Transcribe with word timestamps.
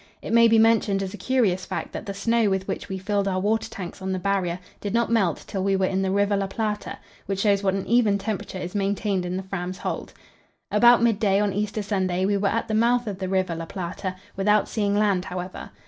It 0.23 0.33
may 0.33 0.47
be 0.47 0.57
mentioned 0.57 1.03
as 1.03 1.13
a 1.13 1.15
curious 1.17 1.63
fact 1.63 1.91
that 1.91 2.07
the 2.07 2.13
snow 2.15 2.49
with 2.49 2.67
which 2.67 2.89
we 2.89 2.97
filled 2.97 3.27
our 3.27 3.39
water 3.39 3.69
tanks 3.69 4.01
on 4.01 4.11
the 4.13 4.17
Barrier 4.17 4.57
did 4.79 4.95
not 4.95 5.11
melt 5.11 5.43
till 5.45 5.63
we 5.63 5.75
were 5.75 5.85
in 5.85 6.01
the 6.01 6.09
River 6.09 6.35
La 6.35 6.47
Plata, 6.47 6.97
which 7.27 7.41
shows 7.41 7.61
what 7.61 7.75
an 7.75 7.85
even 7.85 8.17
temperature 8.17 8.57
is 8.57 8.73
maintained 8.73 9.27
in 9.27 9.37
the 9.37 9.43
Fram's 9.43 9.77
hold. 9.77 10.11
About 10.71 11.03
midday 11.03 11.39
on 11.39 11.53
Easter 11.53 11.83
Sunday 11.83 12.25
we 12.25 12.35
were 12.35 12.47
at 12.47 12.67
the 12.67 12.73
mouth 12.73 13.05
of 13.05 13.19
the 13.19 13.29
River 13.29 13.53
La 13.55 13.65
Plata, 13.67 14.15
without 14.35 14.67
seeing 14.67 14.95
land, 14.97 15.25
however. 15.25 15.69